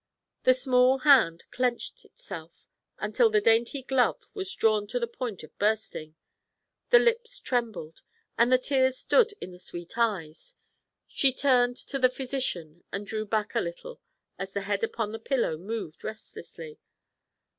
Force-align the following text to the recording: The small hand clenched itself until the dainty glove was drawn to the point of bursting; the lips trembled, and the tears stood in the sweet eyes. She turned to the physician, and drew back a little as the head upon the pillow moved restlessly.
The 0.45 0.55
small 0.55 0.97
hand 0.97 1.43
clenched 1.51 2.05
itself 2.05 2.65
until 2.97 3.29
the 3.29 3.39
dainty 3.39 3.83
glove 3.83 4.27
was 4.33 4.51
drawn 4.51 4.87
to 4.87 4.99
the 4.99 5.05
point 5.05 5.43
of 5.43 5.55
bursting; 5.59 6.15
the 6.89 6.97
lips 6.97 7.37
trembled, 7.37 8.01
and 8.35 8.51
the 8.51 8.57
tears 8.57 8.97
stood 8.97 9.35
in 9.39 9.51
the 9.51 9.59
sweet 9.59 9.99
eyes. 9.99 10.55
She 11.05 11.31
turned 11.31 11.77
to 11.77 11.99
the 11.99 12.09
physician, 12.09 12.83
and 12.91 13.05
drew 13.05 13.27
back 13.27 13.53
a 13.53 13.59
little 13.61 14.01
as 14.39 14.53
the 14.53 14.61
head 14.61 14.83
upon 14.83 15.11
the 15.11 15.19
pillow 15.19 15.55
moved 15.55 16.03
restlessly. 16.03 16.79